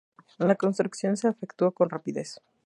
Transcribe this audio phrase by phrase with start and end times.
[0.39, 2.41] La construcción se efectuó con rapidez.